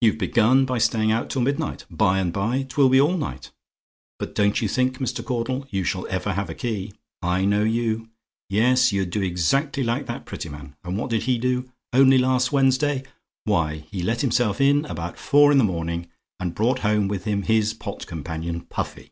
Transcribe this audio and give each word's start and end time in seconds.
"You've 0.00 0.18
begun 0.18 0.66
by 0.66 0.78
staying 0.78 1.10
out 1.10 1.28
till 1.30 1.42
midnight. 1.42 1.84
By 1.90 2.20
and 2.20 2.32
by 2.32 2.62
'twill 2.62 2.88
be 2.88 3.00
all 3.00 3.16
night. 3.16 3.50
But 4.20 4.36
don't 4.36 4.62
you 4.62 4.68
think, 4.68 4.98
Mr. 4.98 5.24
Caudle, 5.24 5.66
you 5.68 5.82
shall 5.82 6.06
ever 6.08 6.34
have 6.34 6.48
a 6.48 6.54
key. 6.54 6.92
I 7.22 7.44
know 7.44 7.64
you. 7.64 8.08
Yes; 8.48 8.92
you'd 8.92 9.10
do 9.10 9.20
exactly 9.20 9.82
like 9.82 10.06
that 10.06 10.26
Prettyman, 10.26 10.76
and 10.84 10.96
what 10.96 11.10
did 11.10 11.24
he 11.24 11.38
do, 11.38 11.72
only 11.92 12.18
last 12.18 12.52
Wednesday? 12.52 13.02
Why, 13.42 13.78
he 13.90 14.00
let 14.00 14.20
himself 14.20 14.60
in 14.60 14.84
about 14.84 15.18
four 15.18 15.50
in 15.50 15.58
the 15.58 15.64
morning, 15.64 16.06
and 16.38 16.54
brought 16.54 16.78
home 16.86 17.08
with 17.08 17.24
him 17.24 17.42
his 17.42 17.74
pot 17.74 18.06
companion, 18.06 18.60
Puffy. 18.60 19.10